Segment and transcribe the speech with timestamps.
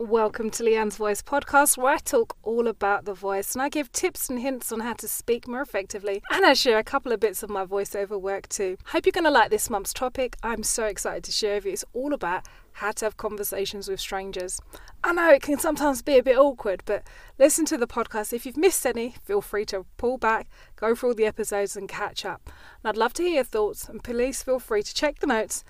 [0.00, 3.92] Welcome to Leanne's Voice podcast, where I talk all about the voice and I give
[3.92, 6.22] tips and hints on how to speak more effectively.
[6.30, 8.78] And I share a couple of bits of my voiceover work too.
[8.86, 10.38] Hope you're going to like this month's topic.
[10.42, 11.72] I'm so excited to share with you.
[11.72, 14.58] It's all about how to have conversations with strangers.
[15.04, 17.02] I know it can sometimes be a bit awkward, but
[17.38, 18.32] listen to the podcast.
[18.32, 21.90] If you've missed any, feel free to pull back, go through all the episodes, and
[21.90, 22.40] catch up.
[22.46, 25.62] And I'd love to hear your thoughts, and please feel free to check the notes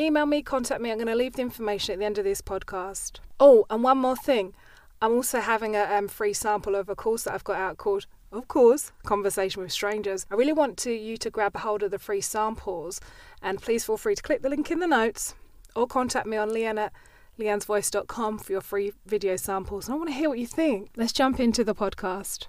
[0.00, 0.92] Email me, contact me.
[0.92, 3.18] I'm going to leave the information at the end of this podcast.
[3.40, 4.54] Oh, and one more thing.
[5.02, 8.06] I'm also having a um, free sample of a course that I've got out called,
[8.30, 10.24] of course, Conversation with Strangers.
[10.30, 13.00] I really want to, you to grab a hold of the free samples
[13.42, 15.34] and please feel free to click the link in the notes
[15.74, 16.92] or contact me on Leanne at
[17.38, 19.88] leannesvoice.com for your free video samples.
[19.88, 20.90] And I want to hear what you think.
[20.96, 22.46] Let's jump into the podcast.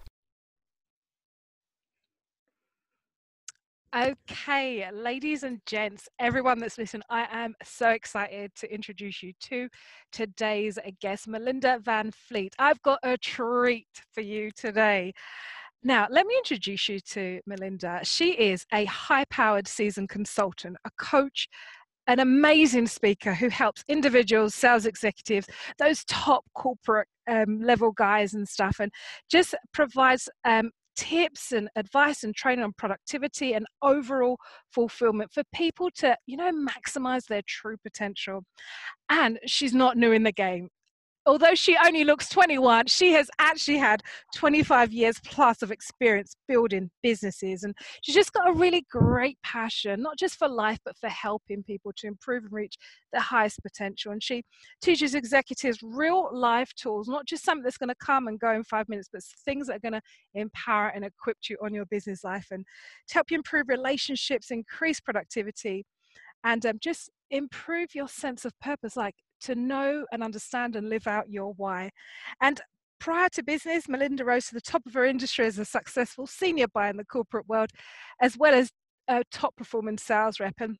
[3.95, 9.67] Okay, ladies and gents, everyone that's listening, I am so excited to introduce you to
[10.11, 12.53] today's guest, Melinda Van Fleet.
[12.59, 15.11] I've got a treat for you today.
[15.81, 18.02] Now, let me introduce you to Melinda.
[18.03, 21.47] She is a high powered seasoned consultant, a coach,
[22.05, 25.47] an amazing speaker who helps individuals, sales executives,
[25.80, 28.92] those top corporate um, level guys and stuff, and
[29.31, 30.69] just provides um,
[31.00, 34.38] tips and advice and training on productivity and overall
[34.73, 38.44] fulfillment for people to, you know, maximize their true potential.
[39.09, 40.70] And she's not new in the game
[41.30, 44.02] although she only looks 21, she has actually had
[44.35, 47.63] 25 years plus of experience building businesses.
[47.63, 51.61] And she's just got a really great passion, not just for life, but for helping
[51.61, 52.75] people to improve and reach
[53.13, 54.11] their highest potential.
[54.11, 54.44] And she
[54.81, 58.64] teaches executives real life tools, not just something that's going to come and go in
[58.64, 60.02] five minutes, but things that are going to
[60.33, 62.66] empower and equip you on your business life and
[63.08, 65.86] to help you improve relationships, increase productivity,
[66.43, 68.95] and um, just improve your sense of purpose.
[68.95, 71.90] Like to know and understand and live out your why.
[72.42, 72.59] And
[73.00, 76.68] prior to business, Melinda rose to the top of her industry as a successful senior
[76.68, 77.72] buyer in the corporate world,
[78.22, 78.70] as well as
[79.08, 80.55] a top performing sales rep.
[80.60, 80.78] And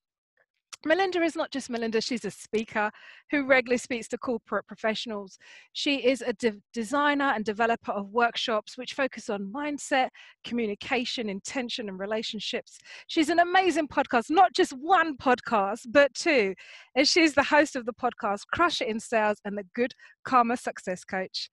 [0.86, 2.90] Melinda is not just Melinda, she's a speaker
[3.32, 5.38] who regularly speaks to corporate professionals.
[5.74, 10.10] She is a de- designer and developer of workshops which focus on mindset,
[10.46, 12.80] communication, intention, and relationships.
[13.08, 16.56] She's an amazing podcast, not just one podcast, but two.
[16.96, 20.56] And she's the host of the podcast Crush It in Sales and the Good Karma
[20.56, 21.50] Success Coach.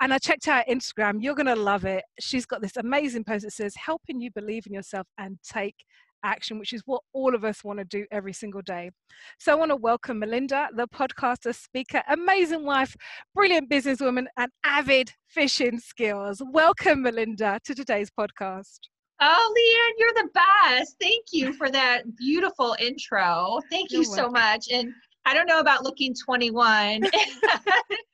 [0.00, 1.18] And I checked out Instagram.
[1.20, 2.04] You're going to love it.
[2.18, 5.76] She's got this amazing post that says, helping you believe in yourself and take
[6.22, 8.90] action, which is what all of us want to do every single day.
[9.38, 12.96] So I want to welcome Melinda, the podcaster, speaker, amazing wife,
[13.34, 16.42] brilliant businesswoman, and avid fishing skills.
[16.52, 18.78] Welcome, Melinda, to today's podcast.
[19.20, 20.96] Oh, Leanne, you're the best.
[21.00, 23.60] Thank you for that beautiful intro.
[23.70, 24.66] Thank you so much.
[24.72, 24.92] And
[25.24, 27.02] I don't know about looking 21.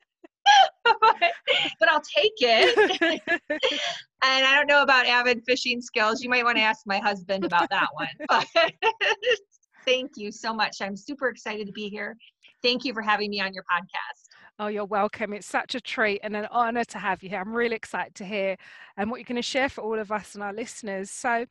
[0.85, 3.01] but I'll take it.
[3.51, 6.23] and I don't know about avid fishing skills.
[6.23, 8.09] You might want to ask my husband about that one.
[8.29, 8.47] But
[9.85, 10.83] thank you so much.
[10.83, 12.17] I'm super excited to be here.
[12.63, 14.29] Thank you for having me on your podcast.
[14.61, 15.33] Oh, you're welcome.
[15.35, 17.39] It's such a treat and an honor to have you here.
[17.41, 18.57] I'm really excited to hear
[18.97, 21.13] and um, what you're going to share for all of us and our listeners.
[21.13, 21.47] So,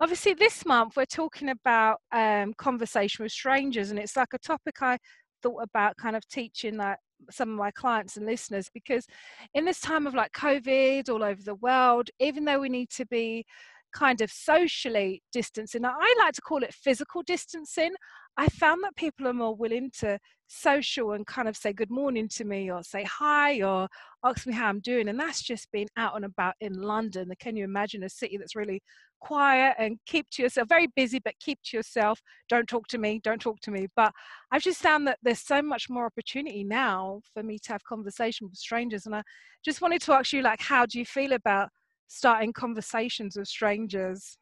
[0.00, 4.80] obviously, this month we're talking about um, conversation with strangers, and it's like a topic
[4.80, 4.96] I
[5.42, 9.06] thought about kind of teaching that some of my clients and listeners because
[9.54, 13.04] in this time of like covid all over the world even though we need to
[13.06, 13.44] be
[13.92, 17.92] kind of socially distancing i like to call it physical distancing
[18.36, 22.28] i found that people are more willing to social and kind of say good morning
[22.28, 23.88] to me or say hi or
[24.24, 27.32] ask me how i'm doing and that's just being out and about in london.
[27.40, 28.80] Can you imagine a city that's really
[29.20, 32.20] quiet and keep to yourself very busy but keep to yourself?
[32.48, 33.88] Don't talk to me don't talk to me.
[33.96, 34.12] But
[34.52, 38.46] i've just found that there's so much more opportunity now for me to have conversation
[38.48, 39.22] with strangers and i
[39.64, 41.70] just wanted to ask you like how do you feel about
[42.06, 44.38] starting conversations with strangers?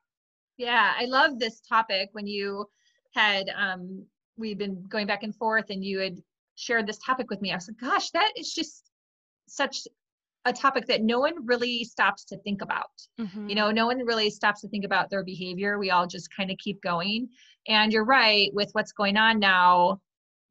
[0.59, 2.67] Yeah i love this topic when you
[3.15, 4.05] had um
[4.37, 6.19] we've been going back and forth and you had
[6.57, 8.91] shared this topic with me i was like gosh that is just
[9.47, 9.87] such
[10.45, 12.91] a topic that no one really stops to think about.
[13.19, 13.49] Mm-hmm.
[13.49, 15.79] You know, no one really stops to think about their behavior.
[15.79, 17.29] We all just kind of keep going.
[17.67, 20.01] And you're right, with what's going on now,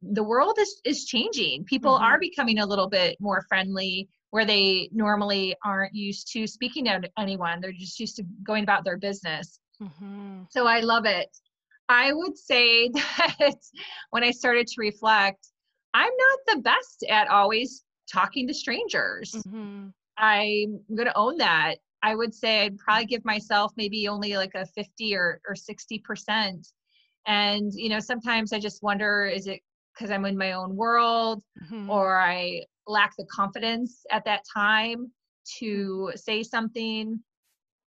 [0.02, 1.64] the world is is changing.
[1.66, 2.04] People mm-hmm.
[2.04, 7.02] are becoming a little bit more friendly where they normally aren't used to speaking to
[7.20, 7.62] anyone.
[7.62, 9.60] They're just used to going about their business.
[9.82, 10.44] Mm-hmm.
[10.50, 11.30] So I love it.
[11.90, 13.56] I would say that
[14.12, 15.48] when I started to reflect,
[15.94, 19.32] I'm not the best at always talking to strangers.
[19.32, 19.88] Mm-hmm.
[20.18, 21.76] I'm going to own that.
[22.02, 26.68] I would say I'd probably give myself maybe only like a 50 or, or 60%.
[27.26, 29.62] And, you know, sometimes I just wonder is it
[29.94, 31.90] because I'm in my own world mm-hmm.
[31.90, 35.12] or I lack the confidence at that time
[35.60, 37.20] to say something.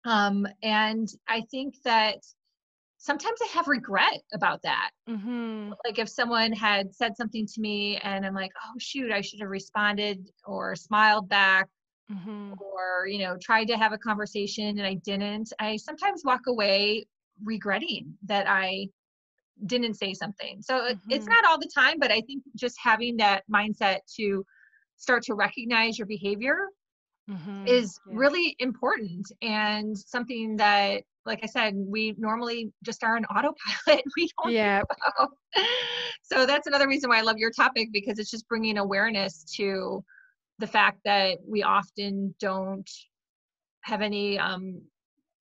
[0.05, 2.19] Um, and I think that
[3.05, 4.91] sometimes I have regret about that.
[5.09, 5.73] Mm-hmm.
[5.85, 9.41] Like if someone had said something to me and I'm like, oh, shoot, I should
[9.41, 11.69] have responded or smiled back
[12.13, 12.53] Mm-hmm.
[12.61, 17.07] or, you know, tried to have a conversation and I didn't, I sometimes walk away
[17.43, 18.89] regretting that I
[19.65, 20.61] didn't say something.
[20.61, 24.45] So it- it's not all the time, but I think just having that mindset to
[24.99, 26.69] start to recognize your behavior
[27.31, 27.67] Mm-hmm.
[27.67, 28.17] is Yeah.
[28.17, 34.29] really important and something that like i said we normally just are on autopilot we
[34.43, 34.83] don't Yeah.
[36.23, 40.05] so that's another reason why i love your topic because it's just bringing awareness to
[40.59, 42.91] the fact that we often don't
[43.83, 44.81] have any um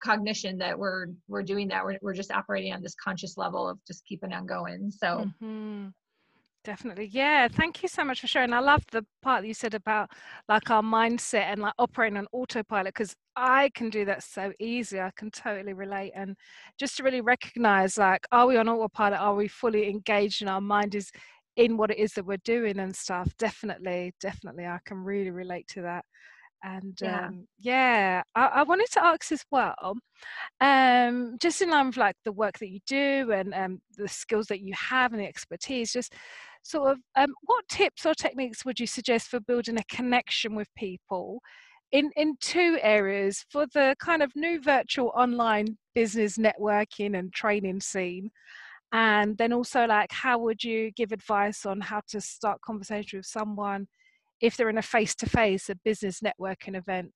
[0.04, 3.80] cognition that we're we're doing that we're, we're just operating on this conscious level of
[3.88, 5.88] just keeping on going so hmm
[6.63, 7.08] Definitely.
[7.12, 7.48] Yeah.
[7.48, 8.54] Thank you so much for sharing.
[8.54, 10.12] I love the part that you said about
[10.48, 15.00] like our mindset and like operating on autopilot because I can do that so easy.
[15.00, 16.12] I can totally relate.
[16.16, 16.36] And
[16.80, 19.19] just to really recognize like, are we on autopilot?
[19.19, 21.10] Are we fully engaged and our mind is
[21.56, 23.36] in what it is that we're doing and stuff?
[23.40, 24.13] Definitely.
[24.19, 24.66] Definitely.
[24.68, 26.06] I can really relate to that.
[26.63, 27.25] And Yeah.
[27.28, 29.98] um, yeah, I, I wanted to ask as well,
[30.60, 34.48] um, just in line with like the work that you do and um, the skills
[34.48, 36.13] that you have and the expertise, just
[36.63, 40.68] sort of um, what tips or techniques would you suggest for building a connection with
[40.75, 41.42] people
[41.92, 47.80] in in two areas for the kind of new virtual online business networking and training
[47.81, 48.30] scene
[48.94, 53.25] and then also like how would you give advice on how to start conversation with
[53.25, 53.88] someone
[54.42, 57.12] if they're in a face-to-face a business networking event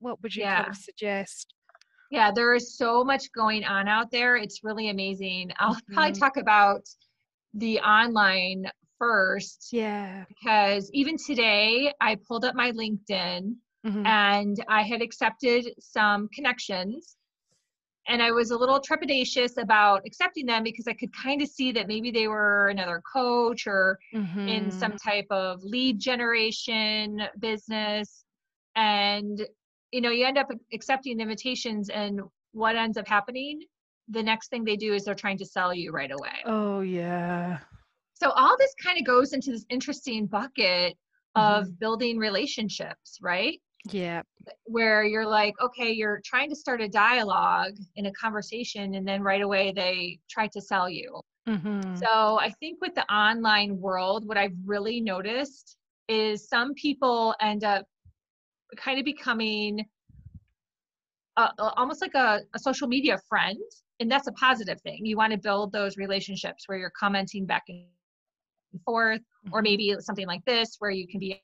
[0.00, 1.54] what would you kind of suggest
[2.10, 4.36] Yeah, there is so much going on out there.
[4.36, 5.50] It's really amazing.
[5.58, 6.18] I'll probably Mhm.
[6.18, 6.82] talk about
[7.54, 8.70] the online
[9.04, 13.54] first yeah because even today I pulled up my LinkedIn
[13.86, 14.06] Mhm.
[14.06, 17.16] and I had accepted some connections.
[18.06, 21.72] And I was a little trepidatious about accepting them because I could kind of see
[21.72, 23.98] that maybe they were another coach or
[24.46, 24.72] in Mhm.
[24.72, 28.24] some type of lead generation business
[28.76, 29.46] and
[29.92, 32.20] you know you end up accepting the invitations and
[32.52, 33.56] what ends up happening
[34.08, 37.58] the next thing they do is they're trying to sell you right away oh yeah
[38.14, 40.96] so all this kind of goes into this interesting bucket
[41.36, 41.78] of Mhm.
[41.78, 44.22] building relationships right yeah
[44.64, 49.22] where you're like okay you're trying to start a dialogue in a conversation and then
[49.22, 51.98] right away they try to sell you Mhm.
[51.98, 55.76] so I think with the online world, what I've really noticed
[56.08, 57.84] is some people end up
[58.76, 59.84] kind of becoming
[61.36, 63.58] a- almost like a, a social media friend.
[64.00, 65.04] And that's a positive thing.
[65.06, 67.84] You want to build those relationships where you're commenting back and
[68.80, 69.20] forth,
[69.52, 69.62] or Mhm.
[69.62, 71.42] maybe something like this where you can be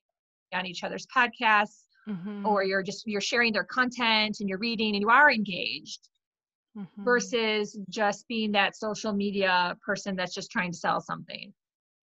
[0.53, 2.45] on each other's podcasts, Mhm.
[2.45, 6.09] or you're just you're sharing their content and you're reading and you are engaged
[6.75, 6.97] Mhm.
[7.05, 11.53] versus just being that social media person that's just trying to sell something.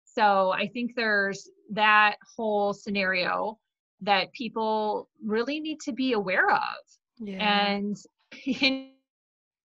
[0.05, 3.59] So I think there's that whole scenario
[4.01, 6.75] that people really need to be aware of.
[7.19, 7.97] yeah And
[8.45, 8.89] you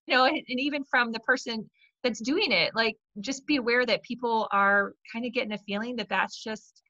[0.08, 1.68] know, and and even from the person
[2.02, 5.96] that's doing it, like just be aware that people are kind of getting a feeling
[5.96, 6.82] that that's just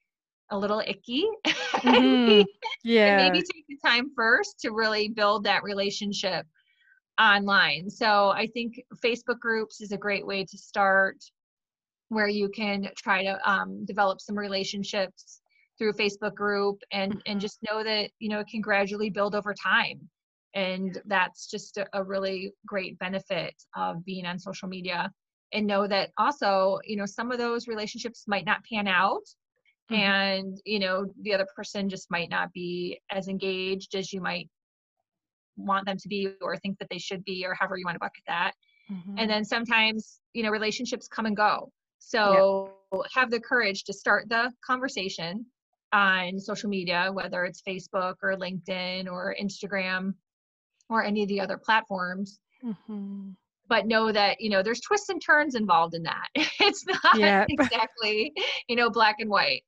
[0.50, 1.24] a little icky.
[1.84, 2.38] Mhm.
[2.38, 2.46] and
[2.84, 6.44] yeah maybe take the time first to really build that relationship
[7.20, 7.88] online.
[7.88, 11.16] So I think Facebook groups is a great way to start
[12.08, 15.40] where you can try to um, develop some relationships
[15.78, 17.42] through a Facebook group and and Mhm.
[17.42, 20.08] just know that you know it can gradually build over time.
[20.54, 25.10] And that's just a, a really great benefit of being on social media.
[25.52, 29.22] And know that also, you know, some of those relationships might not pan out
[29.90, 29.96] Mhm.
[29.96, 34.48] and you know the other person just might not be as engaged as you might
[35.56, 38.00] want them to be or think that they should be or however you want to
[38.00, 38.52] bucket that
[38.90, 39.14] Mhm.
[39.18, 42.74] and then sometimes you know relationships come and go so
[43.12, 45.44] have the courage to start the conversation
[45.92, 50.14] on social media whether it's facebook or linkedin or instagram
[50.88, 53.34] or any of the other platforms Mhm.
[53.68, 56.26] but know that you know there's twists and turns involved in that.
[56.60, 57.46] It's not Yep.
[57.50, 58.32] exactly
[58.68, 59.62] you know black and white.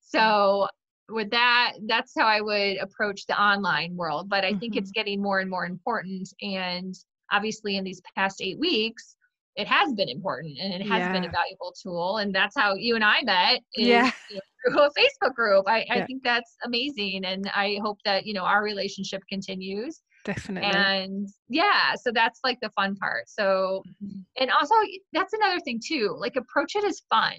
[0.00, 0.68] So
[1.08, 5.20] with that that's how i would approach the online world but i think it's getting
[5.20, 6.94] more and more important and
[7.32, 9.16] obviously in these past eight weeks
[9.56, 12.94] it has been important and it has been a valuable tool and that's how you
[12.94, 14.10] and i met is, Yeah.
[14.30, 15.64] you know, through a facebook group.
[15.68, 20.70] I, I think that's amazing and i hope that you know our relationship continues definitely
[20.70, 24.24] and yeah so that's like the fun part so Mhm.
[24.38, 24.74] and also
[25.12, 27.34] that's another thing too like approach it as fun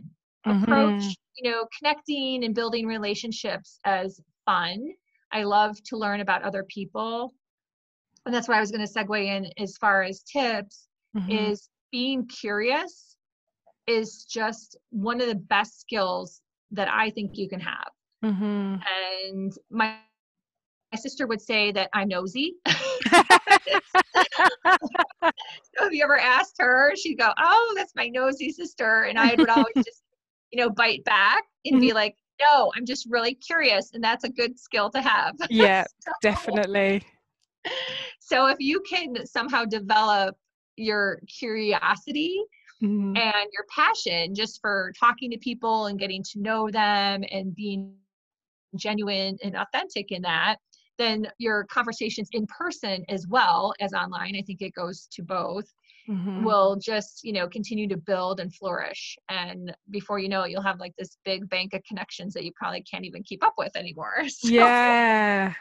[0.45, 1.15] approach Mhm.
[1.37, 4.77] you know connecting and building relationships as fun
[5.31, 7.33] i love to learn about other people
[8.25, 11.51] and that's why i was going to segue in as far as tips Mhm.
[11.51, 13.15] is being curious
[13.87, 17.91] is just one of the best skills that i think you can have
[18.23, 18.81] Mhm.
[19.29, 19.97] and my
[20.95, 22.55] sister would say that i'm nosy
[24.63, 29.35] so if you ever asked her, she'd go, "Oh, that's my nosy sister," and I
[29.35, 30.03] would always just,
[30.51, 34.29] you know, bite back and be like, "No, I'm just really curious," and that's a
[34.29, 35.35] good skill to have.
[35.49, 37.03] yeah, So- definitely.
[38.19, 40.35] So if you can somehow develop
[40.75, 42.41] your curiosity
[42.81, 43.17] Mhm.
[43.17, 47.95] and your passion just for talking to people and getting to know them and being
[48.75, 50.57] genuine and authentic in that,
[50.97, 55.65] then your conversations in person as well as online, I think it goes to both,
[56.09, 56.43] Mhm.
[56.43, 59.17] will just, you know, continue to build and flourish.
[59.29, 62.51] And before you know it, you'll have like this big bank of connections that you
[62.55, 64.13] probably can't even keep up with anymore.
[64.27, 65.53] So, Yeah.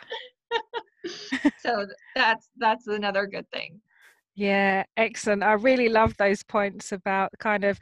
[1.59, 3.81] so that's that's another good thing.
[4.35, 5.43] Yeah, excellent.
[5.43, 7.79] I really love those points about kind of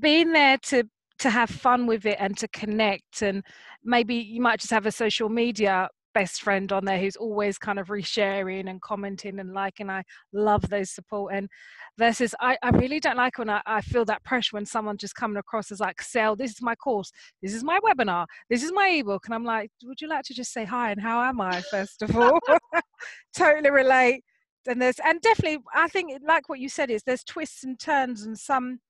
[0.00, 0.84] being there to
[1.20, 3.42] to have fun with it and to connect and
[3.82, 5.88] maybe you might just have a social media
[6.18, 9.88] best friend on there who's always kind of resharing and commenting and liking.
[9.88, 11.48] I love those support and
[11.96, 15.14] versus I, I really don't like when I, I feel that pressure when someone just
[15.14, 18.72] coming across as like, Sell, this is my course, this is my webinar, this is
[18.72, 19.26] my ebook.
[19.26, 22.02] And I'm like, would you like to just say hi and how am I, first
[22.02, 22.40] of all?
[23.36, 24.24] totally relate
[24.66, 28.22] and there's and definitely i think like what you said is there's twists and turns
[28.22, 28.80] and some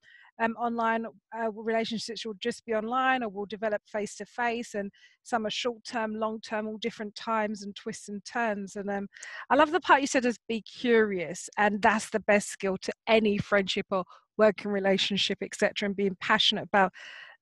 [0.41, 4.91] um, online uh, relationships will just be online or will develop face to face and
[5.23, 9.07] some are short term long term all different times and twists and turns and um,
[9.51, 12.93] i love the part you said is be curious and that's the best skill to
[13.07, 14.05] any friendship or
[14.37, 16.93] working relationship etc and being passionate about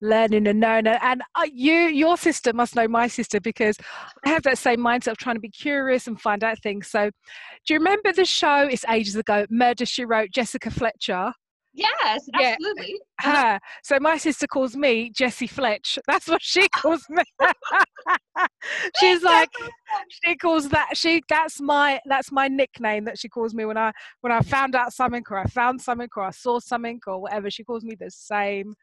[0.03, 3.79] learning and knowing and uh, you your sister must know my sister because
[4.27, 7.11] i have that same mindset of trying to be curious and find out things so
[7.67, 8.69] do you remember the show?
[8.71, 9.45] It's ages ago.
[9.51, 10.31] Murder She Wrote.
[10.31, 11.33] Jessica Fletcher.
[11.77, 12.57] Yes, Yeah.
[12.59, 13.01] absolutely.
[13.25, 13.59] Uh-huh.
[13.83, 15.99] So my sister calls me Jessie Fletch.
[16.09, 17.23] That's what she calls me.
[18.97, 19.49] She's like,
[20.09, 21.23] she calls that she.
[21.29, 24.93] That's my that's my nickname that she calls me when I when I found out
[24.93, 27.51] something or I found something or I saw something or whatever.
[27.51, 28.75] She calls me the same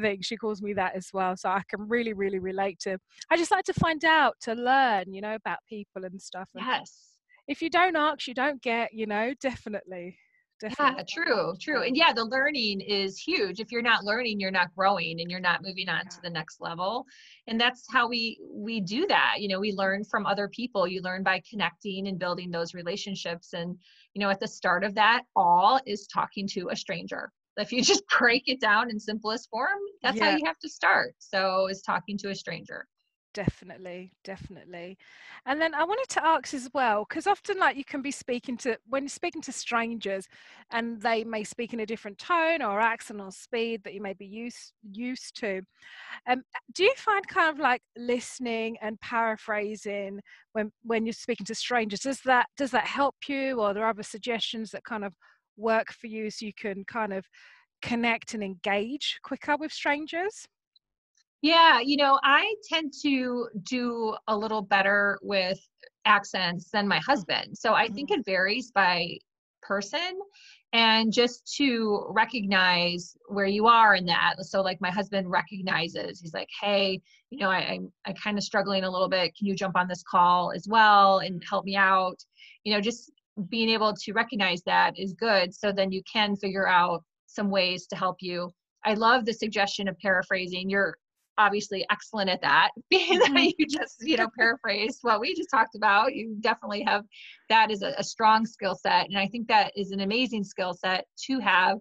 [0.00, 0.20] thing.
[0.22, 1.36] She calls me that as well.
[1.36, 2.98] So I can really really relate to.
[3.30, 6.48] I just like to find out to learn, you know, about people and stuff.
[6.54, 7.16] And Yes.
[7.48, 10.18] if you don't ask, you don't get, you know, definitely.
[10.62, 11.04] Yeah, Definitely.
[11.08, 11.82] true, true.
[11.82, 13.60] And yeah, the learning is huge.
[13.60, 16.60] If you're not learning, you're not growing and you're not moving on to the next
[16.60, 17.04] level.
[17.46, 19.36] And that's how we we do that.
[19.38, 20.86] You know, we learn from other people.
[20.86, 23.52] You learn by connecting and building those relationships.
[23.52, 23.76] And,
[24.14, 27.30] you know, at the start of that all is talking to a stranger.
[27.58, 31.14] If you just break it down in simplest form, that's how you have to start.
[31.18, 32.86] So is talking to a stranger.
[33.36, 34.96] Definitely, definitely.
[35.44, 38.56] And then I wanted to ask as well, because often like you can be speaking
[38.58, 40.26] to when speaking to strangers
[40.70, 44.14] and they may speak in a different tone or accent or speed that you may
[44.14, 45.60] be used used to.
[46.26, 50.20] Um, do you find kind of like listening and paraphrasing
[50.52, 53.88] when when you're speaking to strangers, does that does that help you or are there
[53.88, 55.14] other suggestions that kind of
[55.58, 57.26] work for you so you can kind of
[57.82, 60.46] connect and engage quicker with strangers?
[61.42, 65.60] Yeah, you know, I tend to do a little better with
[66.04, 67.56] accents than my husband.
[67.56, 68.20] So I think mm-hmm.
[68.20, 69.18] it varies by
[69.62, 70.18] person
[70.72, 74.34] and just to recognize where you are in that.
[74.42, 77.00] So like my husband recognizes, he's like, hey,
[77.30, 79.34] you know, I, I'm I kind of struggling a little bit.
[79.36, 82.16] Can you jump on this call as well and help me out?
[82.64, 83.10] You know, just
[83.48, 85.54] being able to recognize that is good.
[85.54, 88.52] So then you can figure out some ways to help you.
[88.84, 90.70] I love the suggestion of paraphrasing.
[90.70, 90.96] You're
[91.38, 93.54] obviously excellent at that being that Mhm.
[93.58, 97.04] you just you know paraphrase what we just talked about you definitely have
[97.48, 100.74] that is a, a strong skill set and i think that is an amazing skill
[100.74, 101.78] set to have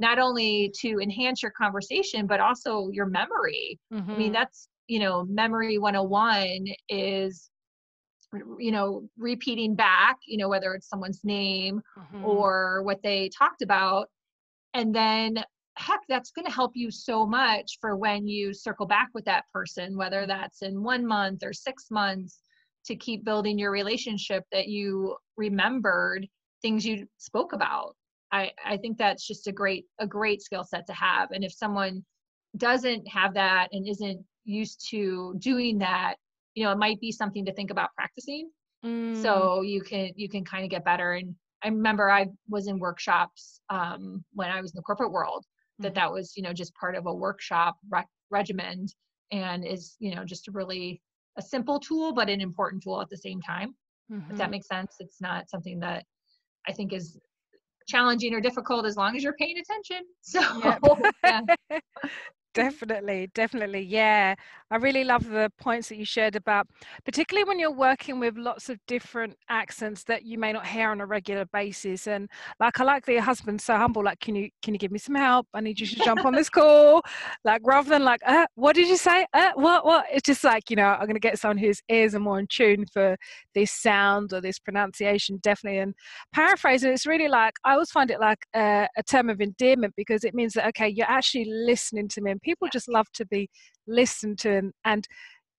[0.00, 3.78] not only to enhance your conversation but also your memory
[4.12, 4.32] i mean Mhm.
[4.32, 7.50] that's you know memory 101 is
[8.58, 12.22] you know repeating back you know whether it's someone's name Mhm.
[12.22, 14.08] or what they talked about
[14.74, 15.42] and then
[15.78, 19.44] heck that's going to help you so much for when you circle back with that
[19.52, 22.42] person whether that's in one month or six months
[22.84, 26.26] to keep building your relationship that you remembered
[26.62, 27.94] things you spoke about.
[28.32, 31.30] I i think that's just a great a great skill set to have.
[31.30, 32.04] And if someone
[32.56, 36.14] doesn't have that and isn't used to doing that
[36.54, 38.50] you know it might be something to think about practicing.
[38.84, 39.20] Mm.
[39.20, 41.12] so you can you can kind of get better.
[41.14, 45.44] And i remember i was in workshops um, when i was in the corporate world
[45.78, 45.94] that Mhm.
[45.96, 48.86] that was you know just part of a workshop rec- regimen
[49.32, 51.00] and is you know just a really
[51.36, 53.74] a simple tool but an important tool at the same time
[54.10, 54.30] mm-hmm.
[54.30, 54.52] if that mm-hmm.
[54.52, 56.04] makes sense it's not something that
[56.68, 57.18] i think is
[57.86, 60.80] challenging or difficult as long as you're paying attention so yep.
[61.24, 61.40] yeah.
[62.62, 64.34] definitely definitely yeah.
[64.70, 66.68] I really love the points that you shared about
[67.04, 71.00] particularly when you're working with lots of different accents that you may not hear on
[71.00, 72.28] a regular basis and
[72.60, 74.98] like i like that your husband's so humble like can you can you give me
[74.98, 75.46] some help?
[75.54, 77.02] I need you to jump on this call.
[77.44, 79.26] Like rather than like uh, what did you say?
[79.32, 80.04] Uh, what what?
[80.12, 82.46] It's just like you know i'm going to get someone whose ears are more in
[82.48, 83.16] tune for
[83.54, 85.94] this sound or this pronunciation definitely and
[86.32, 90.24] paraphrasing it's really like i always find it like a, a term of endearment because
[90.24, 93.50] it means that okay you're actually listening to me and people just love to be
[93.86, 95.06] listened to and, and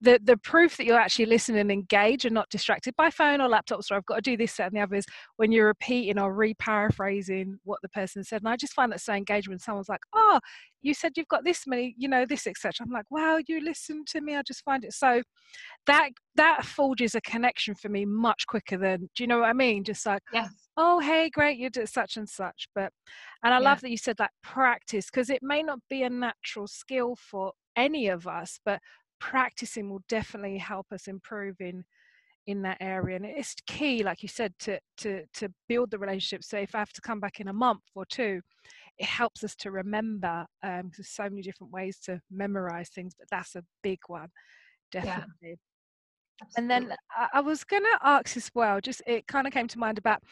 [0.00, 3.48] the the proof that you're actually listening and engaged and not distracted by phone or
[3.48, 6.18] laptops or I've got to do this that and the other is when you're repeating
[6.18, 8.42] or re-paraphrasing what the person said.
[8.42, 10.40] And I just find that so engaging when someone's like oh
[10.82, 14.04] you said you've got this many you know this etc I'm like wow you listen
[14.08, 14.36] to me.
[14.36, 15.22] I just find it so
[15.86, 19.54] that that forges a connection for me much quicker than do you know what I
[19.54, 19.84] mean?
[19.84, 20.50] Just like yes.
[20.76, 22.68] oh hey great you did such and such.
[22.74, 22.92] But
[23.44, 23.64] and I yeah.
[23.64, 27.52] love that you said that practice because it may not be a natural skill for
[27.76, 28.80] any of us but
[29.20, 31.84] practicing will definitely help us improve in
[32.46, 36.42] in that area and it's key like you said to to to build the relationship.
[36.42, 38.40] So if i have to come back in a month or two
[38.98, 43.28] it helps us to remember um there's so many different ways to memorize things but
[43.30, 44.28] that's a big one
[44.90, 45.28] definitely.
[45.42, 45.54] Yeah.
[46.56, 46.94] And then
[47.34, 50.22] I was going to ask as well, just it kind of came to mind about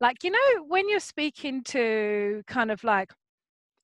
[0.00, 3.12] like, you know, when you're speaking to kind of like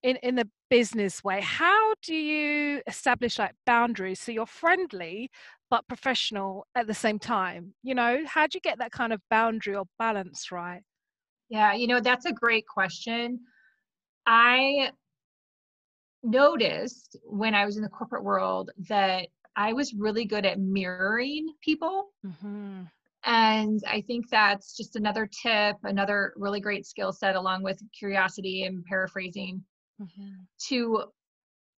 [0.05, 5.31] in in the business way how do you establish like boundaries so you're friendly
[5.71, 7.75] but professional at the same time?
[7.83, 10.83] You know how do you get that kind of boundary or balance right?
[11.49, 13.41] Yeah you know that's a great question.
[14.27, 14.91] I
[16.25, 21.53] noticed when i was in the corporate world that i was really good at mirroring
[21.63, 22.07] people.
[22.27, 22.85] Mm-hmm.
[23.27, 28.65] and i think that's just another tip another really great skill set along with curiosity
[28.65, 29.63] and paraphrasing
[30.01, 30.33] mm-hmm.
[30.69, 31.05] to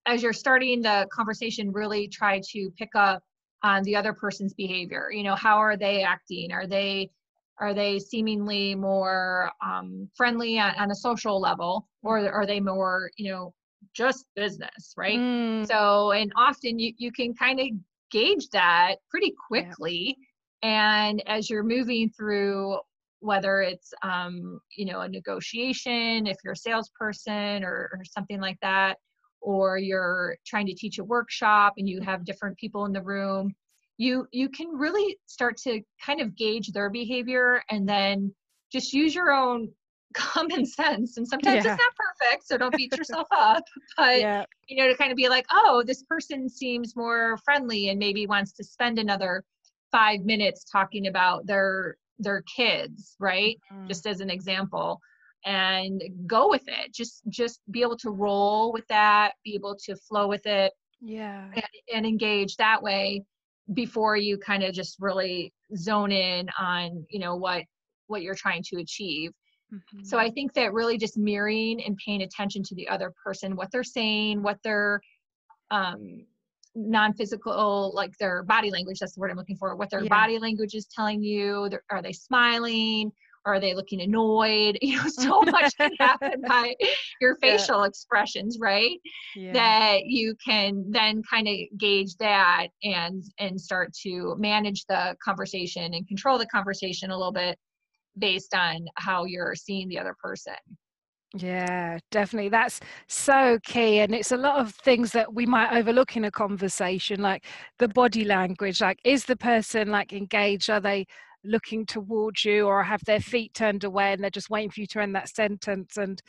[0.07, 3.23] as you're starting the conversation really try to pick up
[3.63, 7.11] on the other person's behavior you know how are they acting are they
[7.59, 13.11] are they seemingly more um, friendly on, on, a social level or are they more
[13.17, 13.55] you know
[13.95, 15.67] just business right mm.
[15.67, 17.67] so and often you, you can kind of
[18.11, 20.17] gauge that pretty quickly
[20.63, 21.09] yeah.
[21.09, 22.79] and as you're moving through
[23.27, 28.59] whether it's um, you know a negotiation if you're a salesperson or, or something like
[28.63, 28.97] that
[29.41, 33.55] or you're trying to teach a workshop and you have different people in the room
[33.99, 38.33] you you can really start to kind of gauge their behavior and then
[38.73, 39.69] just use your own
[40.15, 41.73] common sense and sometimes yeah.
[41.73, 43.63] it's not perfect so don't beat yourself up
[43.99, 44.45] but yeah.
[44.69, 48.27] you know to kind of be like oh this person seems more friendly and maybe
[48.27, 49.45] wants to spend another
[49.93, 53.87] five minutes talking about their their kids right mm-hmm.
[53.87, 55.01] just as an example
[55.45, 59.95] and go with it just just be able to roll with that be able to
[59.97, 63.23] flow with it yeah and, and engage that way
[63.75, 67.65] before you kind of just really zone in on you know what
[68.07, 69.31] what you're trying to achieve
[69.73, 70.03] mm-hmm.
[70.03, 73.71] so i think that really just mirroring and paying attention to the other person what
[73.71, 75.01] they're saying what they're
[75.71, 76.25] um
[76.77, 80.09] non-physical like their body language that's the word i'm looking for what their yeah.
[80.09, 83.11] body language is telling you are they smiling
[83.47, 86.75] are they looking annoyed you know so much can happen by
[87.21, 87.87] your facial yeah.
[87.87, 88.99] expressions right
[89.35, 89.53] yeah.
[89.53, 95.95] that you can then kind of gauge that and and start to manage the conversation
[95.95, 97.59] and control the conversation a little bit
[98.19, 100.55] based on how you're seeing the other person
[101.35, 102.49] yeah, definitely.
[102.49, 103.99] That's so key.
[103.99, 107.45] And it's a lot of things that we might overlook in a conversation, like
[107.79, 108.81] the body language.
[108.81, 110.71] Like, is the person like engaged?
[110.71, 111.07] Are they
[111.45, 114.87] looking towards you or have their feet turned away and they're just waiting for you
[114.89, 115.97] to end that sentence?
[115.97, 116.23] And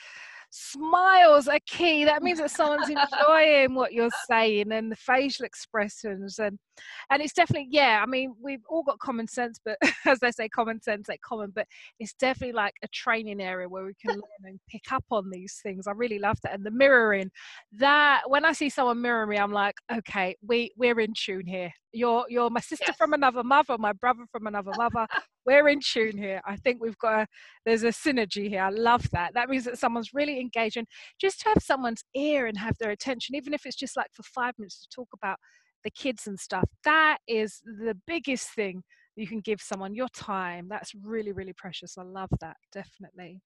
[0.50, 2.04] smiles are key.
[2.06, 6.60] That means that someone's enjoying what you're saying and the facial expressions and
[7.10, 8.02] and it's definitely yeah.
[8.04, 11.52] I mean, we've all got common sense, but as they say, common sense ain't common.
[11.54, 11.68] But
[12.00, 15.60] it's definitely like a training area where we can learn and pick up on these
[15.64, 15.88] things.
[15.88, 17.32] I really love that and the mirroring.
[17.74, 21.72] That when I see someone mirror me, I'm like, okay, we we're in tune here.
[21.94, 22.98] You're you're my sister yes.
[22.98, 25.08] from another mother, my brother from another mother
[25.48, 26.42] we're in tune here.
[26.46, 27.28] I think we've got a,
[27.66, 28.62] there's a synergy here.
[28.62, 29.34] I love that.
[29.34, 30.86] That means that someone's really engaged and
[31.20, 34.24] just to have someone's ear and have their attention, even if it's just like for
[34.24, 35.38] five minutes to talk about
[35.84, 36.66] the kids and stuff.
[36.84, 38.84] That is the biggest thing
[39.16, 40.68] you can give someone your time.
[40.70, 41.98] That's really, really precious.
[41.98, 43.42] I love that, definitely.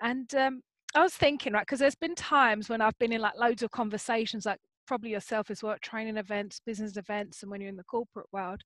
[0.00, 0.60] And um,
[0.94, 3.70] I was thinking, right, because there's been times when I've been in like loads of
[3.70, 7.84] conversations, like probably yourself as well, training events, business events, and when you're in the
[7.84, 8.60] corporate world.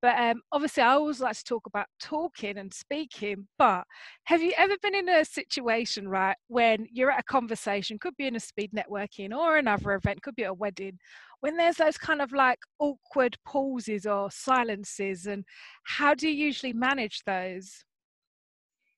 [0.00, 3.48] But um, obviously, I always like to talk about talking and speaking.
[3.58, 3.84] But
[4.24, 8.26] have you ever been in a situation, right, when you're at a conversation, could be
[8.26, 10.98] in a speed networking or another event, could be a wedding,
[11.40, 15.44] when there's those kind of like awkward pauses or silences, and
[15.84, 17.84] how do you usually manage those?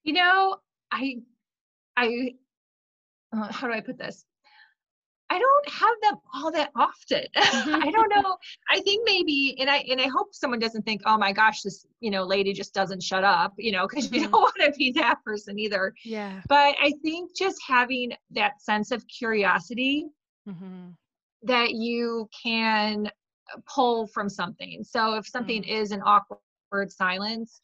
[0.03, 0.57] You know,
[0.91, 1.17] I,
[1.95, 2.33] I,
[3.35, 4.25] uh, how do I put this?
[5.31, 7.23] I don't have them all that often.
[7.35, 8.35] I don't know.
[8.69, 11.85] I think maybe, and I and I hope someone doesn't think, oh my gosh, this
[12.01, 14.15] you know lady just doesn't shut up, you know, because mm-hmm.
[14.15, 15.93] you don't want to be that person either.
[16.03, 16.41] Yeah.
[16.49, 20.07] But I think just having that sense of curiosity
[20.49, 20.89] mm-hmm.
[21.43, 23.09] That you can
[23.73, 24.83] pull from something.
[24.83, 25.81] So if something mm-hmm.
[25.81, 27.61] is an awkward silence,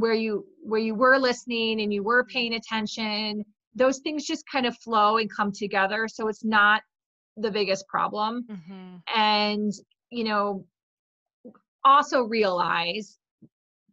[0.00, 4.66] where you where you were listening and you were paying attention those things just kind
[4.66, 6.82] of flow and come together so it's not
[7.36, 8.96] the biggest problem mm-hmm.
[9.14, 9.72] and
[10.10, 10.64] you know
[11.84, 13.18] also realize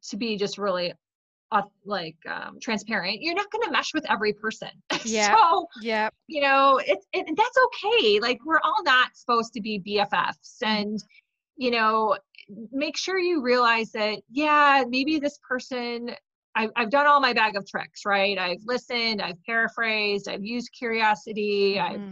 [0.02, 0.94] to be just really
[1.52, 4.70] uh, like um, transparent you're not going to mesh with every person
[5.04, 9.62] yeah so yeah you know it's it, that's okay like we're all not supposed to
[9.62, 10.66] be bffs mm-hmm.
[10.66, 11.04] and
[11.58, 12.16] you know
[12.72, 16.12] make sure you realize that yeah maybe this person
[16.56, 20.70] I've, I've done all my bag of tricks right i've listened i've paraphrased i've used
[20.78, 22.10] curiosity mm-hmm.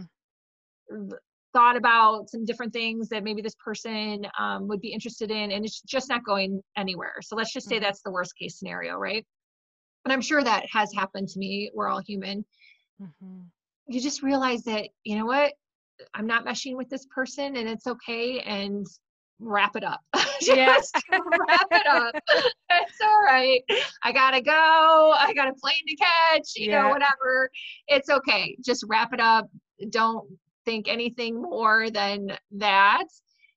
[0.94, 1.12] i've
[1.52, 5.64] thought about some different things that maybe this person um, would be interested in and
[5.64, 7.14] it's just not going anywhere.
[7.22, 7.84] So let's just say mm-hmm.
[7.84, 9.26] that's the worst case scenario right?
[10.04, 11.70] And i'm sure that has happened to me.
[11.74, 12.44] We're all human.
[13.00, 13.42] Mm-hmm.
[13.86, 15.52] you just realize that you know what?
[16.14, 18.86] I'm not meshing with this person and it's okay and
[19.40, 20.00] wrap it up.
[20.40, 22.14] Just wrap it up.
[22.70, 23.62] It's all right.
[24.02, 24.52] I gotta go.
[25.16, 26.82] I got a plane to catch you yeah.
[26.82, 27.50] know whatever.
[27.86, 28.56] It's okay.
[28.64, 29.48] Just wrap it up.
[29.90, 30.28] Don't
[30.68, 33.06] think anything more than that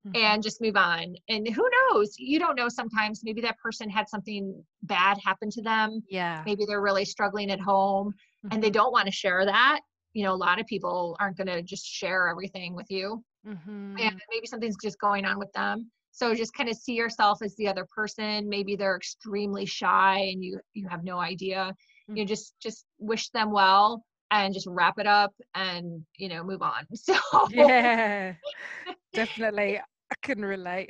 [0.07, 0.15] mm-hmm.
[0.15, 1.13] and just move on.
[1.27, 2.13] And who knows?
[2.17, 6.01] You don't know sometimes maybe that person had something bad happen to them.
[6.09, 6.41] Yeah.
[6.45, 8.13] Maybe they're really struggling at home
[8.45, 8.53] mm-hmm.
[8.53, 8.75] and they mm-hmm.
[8.75, 9.81] don't want to share that.
[10.13, 13.21] You know, a lot of people aren't going to just share everything with you.
[13.45, 13.97] Mm-hmm.
[13.99, 15.91] And maybe something's just going on with them.
[16.13, 18.47] So just kind of see yourself as the other person.
[18.47, 21.73] Maybe they're extremely shy and you you have no idea.
[22.07, 22.27] You know, mm-hmm.
[22.27, 26.85] just just wish them well and just wrap it up and you know move on.
[26.95, 27.15] So
[27.49, 28.33] yeah.
[29.13, 29.79] Definitely.
[29.79, 30.89] I can relate.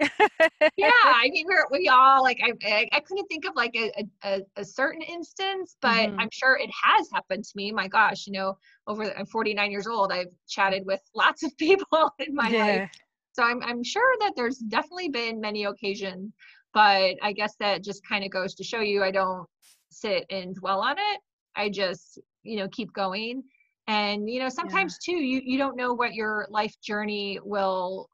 [0.77, 3.91] Yeah i mean we're we all like i i, couldn't think of like a,
[4.23, 6.19] a, a certain instance but mm-hmm.
[6.19, 7.71] i'm sure it has happened to me.
[7.71, 10.12] My gosh you know over i'm 49 years old.
[10.12, 12.65] I've chatted with lots of people in my yeah.
[12.65, 12.91] life.
[13.34, 16.34] So I'm, I'm sure that there's definitely been many occasions
[16.73, 19.47] but i guess that just kind of goes to show you i don't
[19.91, 21.21] sit and dwell on it.
[21.56, 23.43] I just you know keep going
[23.88, 25.13] and you know sometimes yeah.
[25.13, 28.08] too you you don't know what your life journey will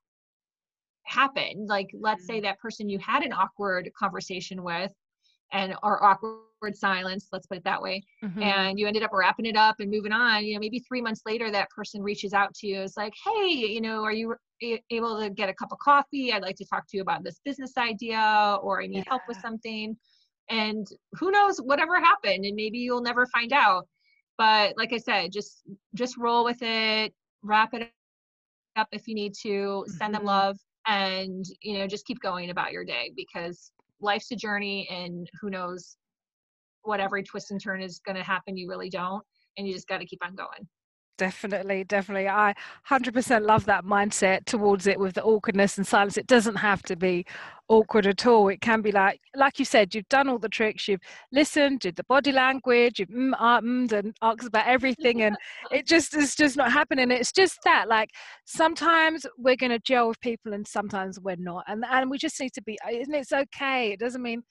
[1.04, 2.36] happen like let's mm-hmm.
[2.36, 4.92] say that person you had an awkward conversation with
[5.54, 8.42] and or awkward silence let's put it that way mm-hmm.
[8.42, 11.22] and you ended up wrapping it up and moving on you know maybe three months
[11.26, 14.36] later that person reaches out to you it's like hey you know are you
[14.90, 17.40] able to get a cup of coffee i'd like to talk to you about this
[17.46, 19.04] business idea or i need yeah.
[19.08, 19.96] help with something
[20.50, 23.88] and who knows whatever happened and maybe you'll never find out
[24.38, 25.64] but like i said just
[25.96, 27.92] just roll with it wrap it
[28.76, 30.28] up if you need to send them mm-hmm.
[30.28, 35.30] love and you know just keep going about your day because life's a journey and
[35.42, 35.98] who knows
[36.84, 39.24] what every twist and turn is going to happen you really don't
[39.58, 40.68] and you just got to keep on going
[41.18, 42.30] definitely definitely.
[42.30, 42.54] I
[42.90, 46.18] 100% love that mindset towards it with the awkwardness and silence.
[46.18, 47.26] It doesn't have to be
[47.70, 48.48] awkward at all.
[48.48, 51.02] It can be like like you said you've done all the tricks you've
[51.32, 55.36] listened did the body language you've mm, uh, and asked about everything and
[55.72, 57.12] it just is just not happening.
[57.12, 58.12] It's just that like
[58.46, 62.40] sometimes we're going to gel with people and sometimes we're not and and we just
[62.40, 63.92] need to be and it's okay.
[63.92, 64.44] It doesn't mean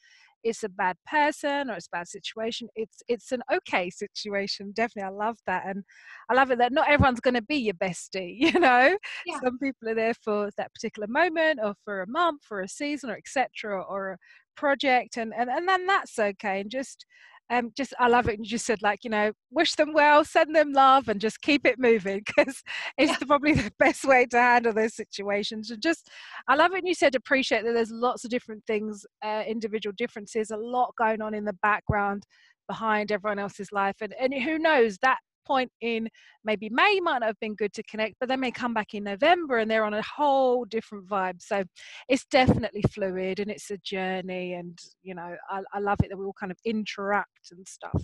[0.45, 2.69] it's a bad person or it's a bad situation.
[2.75, 4.73] It's it's an okay situation.
[4.75, 5.85] Definitely, I love that, and
[6.31, 8.37] I love it that not everyone's going to be your bestie.
[8.47, 8.97] You know,
[9.27, 9.41] yeah.
[9.43, 13.11] some people are there for that particular moment, or for a month, for a season,
[13.11, 14.19] or etc., or a
[14.57, 16.61] project, and and and then that's okay.
[16.61, 17.05] And just
[17.51, 18.39] um, just I love it.
[18.39, 21.41] And You just said like you know, wish them well, send them love, and just
[21.43, 22.63] keep it moving because
[22.99, 23.17] it's yeah.
[23.19, 25.71] the, probably the best way to handle those situations.
[25.71, 26.09] And just
[26.49, 26.79] I love it.
[26.79, 30.95] And you said appreciate that there's lots of different things, uh, individual differences, a lot
[30.99, 32.25] going on in the background
[32.69, 36.09] behind everyone else's life, and and who knows that point in
[36.45, 39.05] maybe May might not have been good to connect, but they may come back in
[39.05, 41.41] November and they're on a whole different vibe.
[41.41, 41.65] So
[42.09, 44.55] it's definitely fluid and it's a journey.
[44.55, 48.03] And, you know, I, I love it that we all kind of interact and stuff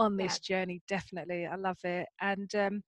[0.00, 0.56] on this yeah.
[0.56, 2.82] journey definitely i love it and um,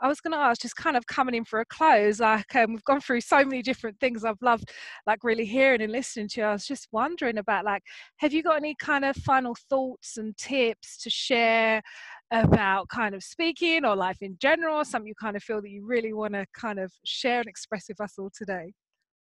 [0.00, 2.72] i was going to ask just kind of coming in for a close like um,
[2.72, 4.70] we've gone through so many different things i've loved
[5.06, 7.82] like really hearing and listening to you i was just wondering about like
[8.16, 11.82] have you got any kind of final thoughts and tips to share
[12.30, 15.84] about kind of speaking or life in general something you kind of feel that you
[15.84, 18.72] really want to kind of share and express with us all today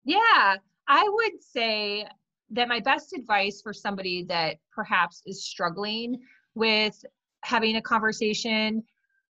[0.04, 0.54] yeah
[0.86, 2.06] i would say
[2.50, 6.16] that my best advice for somebody that perhaps is struggling
[6.56, 7.04] with
[7.46, 8.82] having a conversation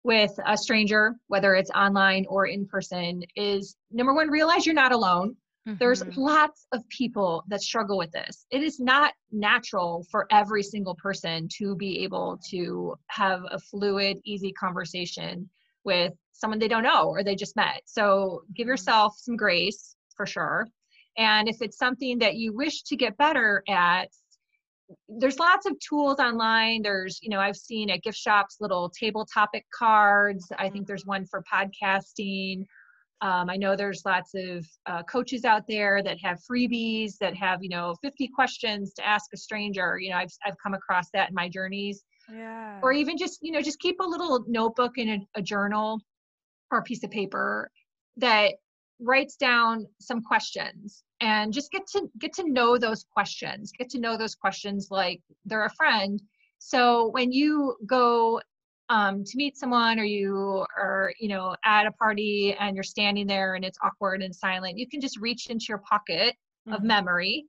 [0.03, 4.91] with a stranger, whether it's online or in person, is number one, realize you're not
[4.91, 5.35] alone.
[5.67, 5.77] Mm-hmm.
[5.79, 8.45] There's lots of people that struggle with this.
[8.51, 14.17] It is not natural for every single person to be able to have a fluid,
[14.25, 15.49] easy conversation
[15.83, 17.81] with someone they don't know or they just met.
[17.85, 18.71] So give mm-hmm.
[18.71, 20.67] yourself some grace for sure.
[21.17, 24.09] And if it's something that you wish to get better at,
[25.07, 26.81] there's lots of tools online.
[26.81, 30.47] There's, you know, I've seen at gift shops little table topic cards.
[30.57, 32.65] I think there's one for podcasting.
[33.21, 37.63] Um, I know there's lots of uh, coaches out there that have freebies that have,
[37.63, 39.97] you know, 50 questions to ask a stranger.
[39.97, 42.03] You know, I've, I've come across that in my journeys.
[42.29, 42.79] Yeah.
[42.81, 45.99] Or even just, you know, just keep a little notebook in a, a journal
[46.71, 47.71] or a piece of paper
[48.17, 48.55] that
[48.99, 53.99] writes down some questions and just get to get to know those questions get to
[53.99, 56.21] know those questions like they're a friend
[56.59, 58.41] so when you go
[58.89, 63.25] um, to meet someone or you are you know at a party and you're standing
[63.25, 66.35] there and it's awkward and silent you can just reach into your pocket
[66.67, 66.73] mm-hmm.
[66.73, 67.45] of memory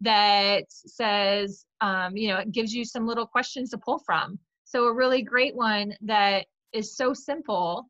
[0.00, 4.84] that says um, you know it gives you some little questions to pull from so
[4.84, 7.88] a really great one that is so simple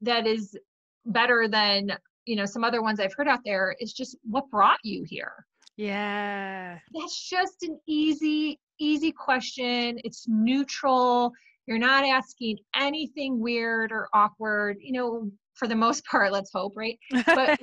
[0.00, 0.56] that is
[1.04, 1.90] better than
[2.26, 5.46] you know some other ones i've heard out there is just what brought you here?
[5.76, 6.78] Yeah.
[6.94, 9.98] That's just an easy easy question.
[10.04, 11.32] It's neutral.
[11.66, 16.72] You're not asking anything weird or awkward you know for the most part let's hope
[16.76, 16.98] right?
[17.26, 17.58] But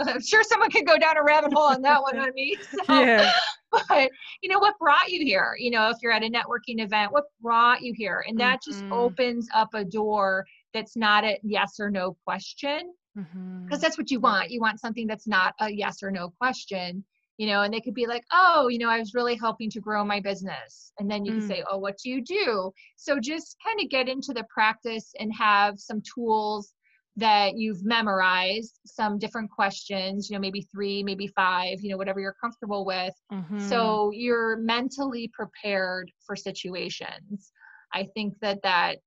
[0.00, 3.00] i'm sure someone could go down a rabbit hole on that one on me so,
[3.00, 3.32] yeah.
[3.70, 4.10] but
[4.42, 5.54] you know what brought you here?
[5.58, 8.24] You know if you're at a networking event what brought you here?
[8.26, 8.70] And that mm-hmm.
[8.70, 13.76] just opens up a door that's not a yes or no question because mm-hmm.
[13.80, 17.04] that's what you want you want something that's not a yes or no question
[17.38, 19.80] you know and they could be like oh you know i was really helping to
[19.80, 21.38] grow my business and then you mm.
[21.38, 25.12] can say oh what do you do so just kind of get into the practice
[25.18, 26.74] and have some tools
[27.16, 32.20] that you've memorized some different questions you know maybe three maybe five you know whatever
[32.20, 33.58] you're comfortable with mm-hmm.
[33.58, 37.52] so you're mentally prepared for situations
[37.92, 38.98] i think that that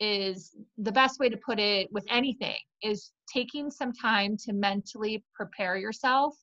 [0.00, 5.22] is the best way to put it with anything is taking some time to mentally
[5.34, 6.34] prepare yourself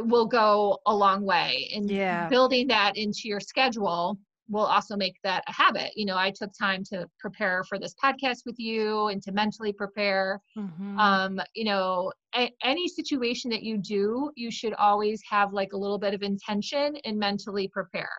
[0.00, 2.28] will go a long way and yeah.
[2.28, 4.18] building that into your schedule
[4.50, 7.94] will also make that a habit you know i took time to prepare for this
[8.02, 10.98] podcast with you and to mentally prepare mm-hmm.
[10.98, 15.76] um you know a- any situation that you do you should always have like a
[15.76, 18.10] little bit of intention and mentally prepare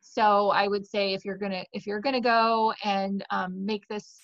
[0.00, 4.23] so i would say if you're gonna if you're gonna go and um, make this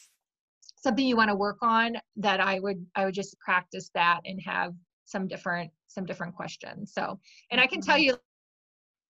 [0.82, 4.40] something you want to work on that i would i would just practice that and
[4.44, 4.72] have
[5.10, 6.92] some different some different questions.
[6.94, 7.18] So
[7.50, 8.04] and i can tell mm-hmm.
[8.04, 8.16] you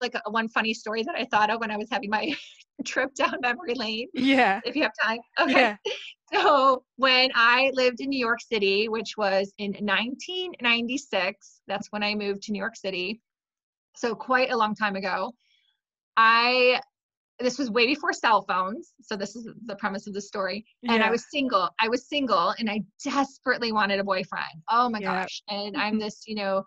[0.01, 2.35] like a, one funny story that i thought of when i was having my
[2.87, 4.61] trip down memory lane yeah.
[4.65, 5.19] if you have time.
[5.39, 5.53] Okay.
[5.53, 5.77] Yeah.
[6.33, 12.15] so when i lived in new york city which was in 1996 that's when i
[12.15, 13.21] moved to new york city.
[13.97, 15.33] So quite a long time ago
[16.17, 16.81] I
[17.41, 20.65] this was way before cell phones so this is the premise of the story.
[20.89, 21.09] And yeah.
[21.09, 24.63] i was single i was single and i desperately wanted a boyfriend.
[24.71, 25.23] Oh my yeah.
[25.23, 25.43] gosh.
[25.49, 26.65] And i'm this you know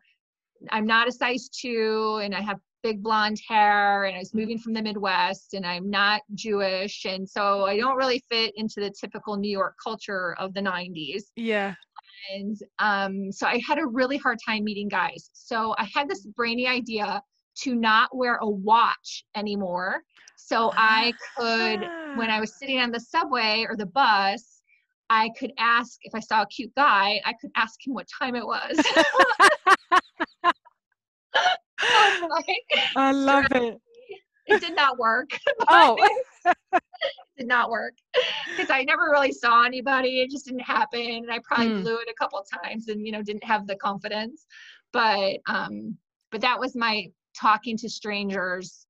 [0.72, 4.58] i'm not a size two and i have big blonde hair and i was moving
[4.58, 7.06] from the midwest and i'm not jewish.
[7.06, 11.24] And so i don't really fit into the typical new york culture of the 90s
[11.36, 11.74] yeah.
[12.34, 15.30] And um, so i had a really hard time meeting guys.
[15.34, 17.22] So i had this brainy idea
[17.60, 20.04] to not wear a watch anymore.
[20.36, 21.82] So I could,
[22.18, 22.58] when I was ah.
[22.60, 24.62] sitting on the subway or the bus,
[25.10, 28.36] I could ask if I saw a cute guy, I could ask him what time
[28.36, 28.82] it was.
[32.96, 33.80] I love it.
[34.48, 35.38] It did not work.
[35.70, 35.98] Oh.
[36.46, 36.58] It
[37.38, 37.94] did not work
[38.58, 40.22] because I never really saw anybody.
[40.22, 41.00] It just didn't happen.
[41.00, 41.82] And I probably mm.
[41.82, 44.46] blew it a couple times and, you know, didn't have the confidence.
[44.92, 45.98] But, um,
[46.32, 47.08] but that was my
[47.40, 48.86] talking to strangers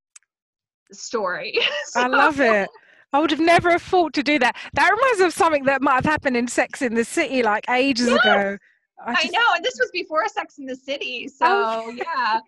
[0.91, 1.57] story.
[1.85, 2.01] so.
[2.01, 2.69] I love it.
[3.11, 4.57] I would have never have thought to do that.
[4.73, 7.69] That reminds me of something that might have happened in Sex in the City like
[7.69, 8.19] ages yes.
[8.19, 8.57] ago.
[9.05, 9.25] I, just...
[9.27, 11.27] I, know, and this was before Sex in the City.
[11.27, 11.91] So oh.
[11.95, 12.39] yeah,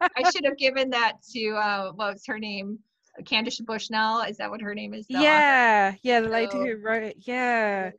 [0.00, 2.78] I should have given that to uh, what was her name?
[3.26, 4.22] Candace Bushnell.
[4.22, 5.06] Is that what her name is?
[5.08, 7.16] Yeah, yeah, the lady who wrote it.
[7.20, 7.90] Yeah.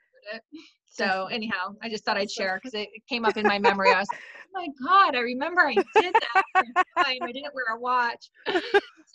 [0.96, 3.92] So anyhow, I just thought I'd share because it came up in my memory.
[3.92, 6.44] I was like, oh my god, I remember I did that
[6.98, 7.18] time.
[7.22, 8.30] I didn't wear a watch.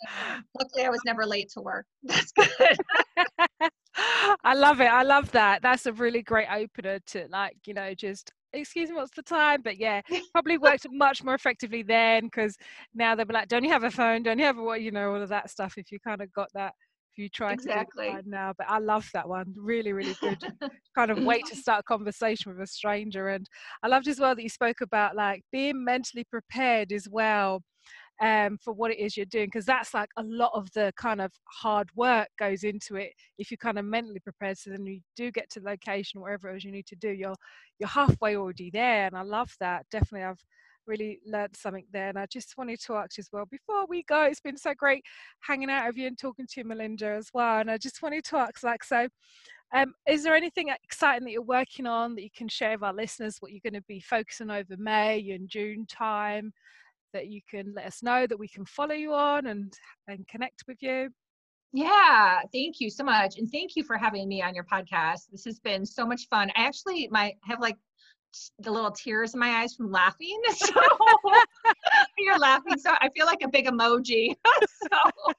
[0.03, 1.85] So, luckily, I was never late to work.
[2.01, 2.77] That's good.
[4.43, 4.85] I love it.
[4.85, 5.61] I love that.
[5.61, 9.61] That's a really great opener to like, you know, just excuse me, what's the time?
[9.61, 12.55] But yeah, probably worked much more effectively then because
[12.95, 14.23] now they'll be like, don't you have a phone?
[14.23, 14.81] Don't you have a what?
[14.81, 15.77] You know, all of that stuff.
[15.77, 16.73] If you kind of got that,
[17.11, 18.09] if you try exactly.
[18.09, 18.53] to do now.
[18.57, 19.53] But I love that one.
[19.55, 20.41] Really, really good.
[20.95, 23.29] kind of way to start a conversation with a stranger.
[23.29, 23.47] And
[23.83, 27.61] I loved as well that you spoke about like being mentally prepared as well
[28.21, 31.19] um, for what it is you're doing because that's like a lot of the kind
[31.19, 34.99] of hard work goes into it if you're kind of mentally prepared so then you
[35.15, 37.35] do get to the location wherever it is you need to do you're
[37.79, 40.43] you're halfway already there and i love that definitely i've
[40.87, 44.23] really learned something there and i just wanted to ask as well before we go
[44.23, 45.03] it's been so great
[45.41, 48.23] hanging out with you and talking to you melinda as well and i just wanted
[48.23, 49.07] to ask like so
[49.73, 52.93] um, is there anything exciting that you're working on that you can share with our
[52.93, 56.51] listeners what you're going to be focusing over may and june time
[57.13, 59.73] that you can let us know that we can follow you on and
[60.07, 61.09] and connect with you?
[61.73, 65.29] Yeah thank you so much and thank you for having me on your podcast.
[65.31, 66.51] This has been so much fun.
[66.55, 67.77] I actually might have like
[68.59, 70.73] the little tears in my eyes from laughing so
[72.17, 74.35] you're laughing so i feel like a big emoji
[74.83, 75.33] so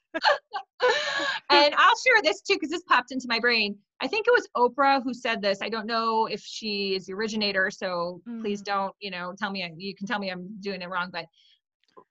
[1.51, 4.49] and i'll share this too because this popped into my brain i think it was
[4.57, 8.41] oprah who said this i don't know if she is the originator so mm.
[8.41, 11.25] please don't you know tell me you can tell me i'm doing it wrong but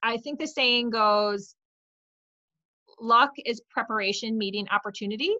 [0.02, 1.54] I think the saying goes,
[3.00, 5.34] luck is preparation meeting opportunity.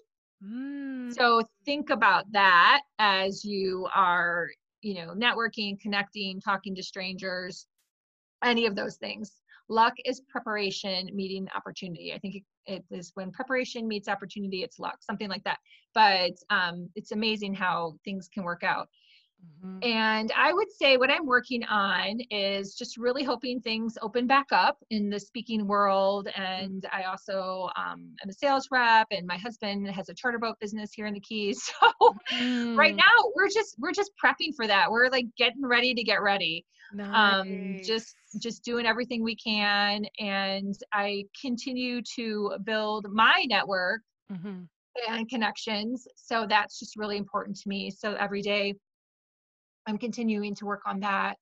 [0.44, 1.14] Mm.
[1.14, 4.48] So think about that as you are,
[4.82, 7.66] you know, networking, connecting, talking to strangers,
[8.44, 9.32] any of those things.
[9.68, 12.12] Luck is preparation meeting opportunity.
[12.12, 15.58] I think it, it is when preparation meets opportunity, it's luck, something like that.
[15.94, 18.88] But um, it's amazing how things can work out.
[19.64, 19.78] Mm-hmm.
[19.82, 24.46] And I would say what I'm working on is just really hoping things open back
[24.50, 26.26] up in the speaking world.
[26.26, 26.42] Mm-hmm.
[26.42, 30.56] And I also um, am a sales rep, and my husband has a charter boat
[30.60, 31.70] business here in the Keys.
[31.82, 32.76] So mm.
[32.76, 34.90] right now we're just we're just prepping for that.
[34.90, 36.64] We're like getting ready to get ready.
[36.92, 37.40] Um, nice.
[37.40, 44.02] Um, just just doing everything we can, and I continue to build my network.
[44.32, 44.62] Mm-hmm.
[45.08, 46.06] And connections.
[46.16, 47.90] So that's just really important to me.
[47.90, 48.74] So every day
[49.86, 51.36] I'm continuing to work on that.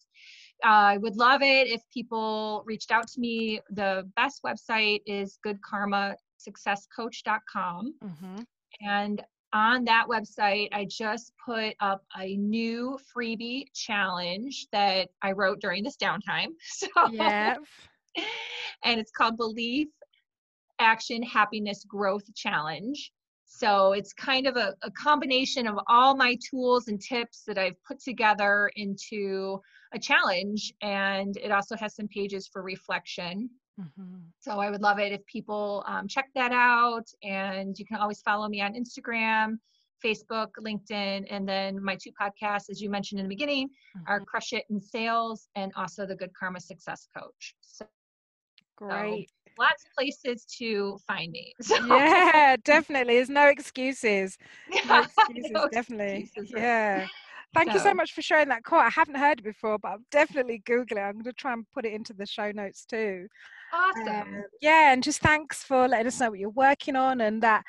[0.64, 3.60] Uh, I would love it if people reached out to me.
[3.70, 7.94] The best website is goodkarmasuccesscoach.com.
[8.04, 8.40] Mm-hmm.
[8.82, 9.22] And
[9.52, 15.82] on that website, I just put up a new freebie challenge that I wrote during
[15.82, 16.48] this downtime.
[16.62, 17.56] So, yeah.
[18.84, 19.88] and it's called Belief
[20.78, 23.12] Action Happiness Growth Challenge.
[23.60, 27.76] So it's kind of a, a, combination of all my tools and tips that I've
[27.86, 29.60] put together into
[29.92, 30.72] a challenge.
[30.80, 33.50] And it also has some pages for reflection.
[33.78, 34.16] Mm-hmm.
[34.38, 37.04] So I would love it if people um, check that out.
[37.22, 39.58] And you can always follow me on Instagram,
[40.02, 44.10] Facebook, LinkedIn, and then my two podcasts, as you mentioned in the beginning, mm-hmm.
[44.10, 47.54] are Crush It in Sales and also the Good Karma Success Coach.
[47.60, 47.84] So,
[48.76, 49.30] Great.
[49.60, 51.52] Lots of places to find me.
[51.62, 51.76] So.
[51.86, 53.16] Yeah, definitely.
[53.16, 54.38] There's no excuses.
[54.86, 56.22] No excuses, no definitely.
[56.22, 57.06] Excuses, yeah.
[57.52, 57.74] Thank so.
[57.74, 58.82] you so much for sharing that quote.
[58.82, 61.00] I haven't heard it before, but I'm definitely Google it.
[61.00, 63.26] I'm going to try and put it into the show notes too.
[63.72, 64.08] Awesome.
[64.08, 67.64] Um, yeah, and just thanks for letting us know what you're working on and that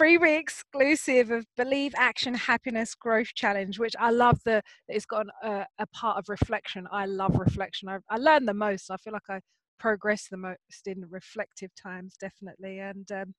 [0.00, 5.30] freebie exclusive of Believe Action Happiness Growth Challenge, which I love the it's got an,
[5.42, 6.86] uh, a part of reflection.
[6.90, 7.88] I love reflection.
[7.88, 8.90] I, I learn the most.
[8.90, 9.40] I feel like I
[9.78, 12.78] progress the most in reflective times, definitely.
[12.78, 13.34] And um,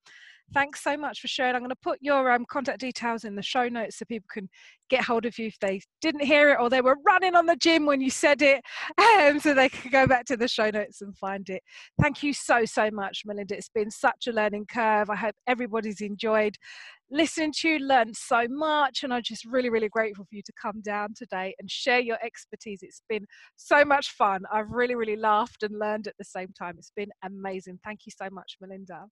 [0.54, 1.56] thanks so much for sharing.
[1.56, 4.50] I'm going to put your um, contact details in the show notes so people can
[4.90, 7.56] get hold of you if they didn't hear it or they were running on the
[7.56, 8.64] gym when you said it,
[9.20, 11.62] um, so they can go back to the show notes and find it.
[12.02, 13.56] Thank you so, so much, Melinda.
[13.56, 15.10] It's been such a learning curve.
[15.10, 16.58] I hope everybody's enjoyed
[17.16, 20.54] listening to you, learned so much, and I'm just really, really grateful for you to
[20.62, 22.80] come down today and share your expertise.
[22.82, 24.42] It's been so much fun.
[24.52, 26.76] I've really, really laughed and learned at the same time.
[26.78, 27.80] It's been amazing.
[27.84, 29.06] Thank you so much, Melinda.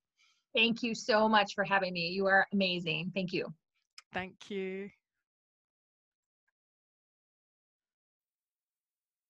[0.56, 2.10] Thank you so much for having me.
[2.10, 3.12] You are amazing.
[3.16, 3.48] Thank you.
[4.12, 4.90] Thank you.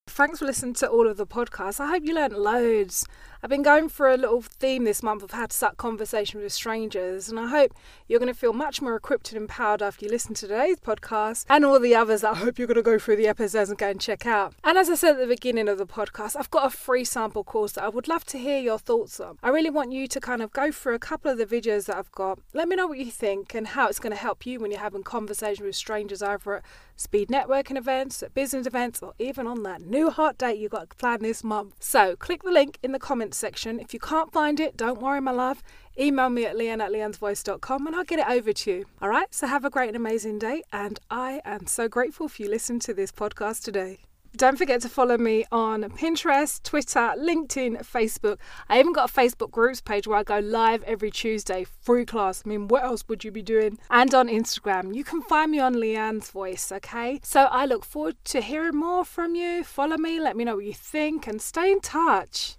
[0.07, 1.80] Thanks for listening to all of the podcasts.
[1.80, 3.05] I hope you learned loads.
[3.43, 6.53] I've been going for a little theme this month of how to start conversations with
[6.53, 7.73] strangers, and I hope
[8.07, 11.43] you're going to feel much more equipped and empowered after you listen to today's podcast
[11.49, 13.77] and all the others that I hope you're going to go through the episodes and
[13.77, 14.53] go and check out.
[14.63, 17.43] And as I said at the beginning of the podcast, I've got a free sample
[17.43, 19.37] course that I would love to hear your thoughts on.
[19.43, 21.97] I really want you to kind of go through a couple of the videos that
[21.97, 22.39] I've got.
[22.53, 24.79] Let me know what you think and how it's going to help you when you're
[24.79, 26.63] having conversations with strangers either at
[26.95, 30.97] speed networking events, at business events, or even on that new hot date you've got
[30.97, 31.75] planned this month.
[31.79, 33.79] So click the link in the comments section.
[33.79, 35.63] If you can't find it, don't worry, my love.
[35.99, 38.86] Email me at leanne at leanne'svoice.com and I'll get it over to you.
[39.01, 40.63] All right, so have a great and amazing day.
[40.71, 43.99] And I am so grateful for you listening to this podcast today.
[44.36, 48.39] Don't forget to follow me on Pinterest, Twitter, LinkedIn, Facebook.
[48.67, 52.41] I even got a Facebook groups page where I go live every Tuesday, free class.
[52.43, 53.77] I mean, what else would you be doing?
[53.91, 54.95] And on Instagram.
[54.95, 57.19] You can find me on Leanne's Voice, okay?
[57.21, 59.63] So I look forward to hearing more from you.
[59.63, 62.57] Follow me, let me know what you think, and stay in touch.